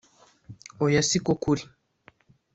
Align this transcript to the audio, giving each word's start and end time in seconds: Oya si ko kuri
Oya 0.83 1.01
si 1.09 1.19
ko 1.25 1.33
kuri 1.41 1.63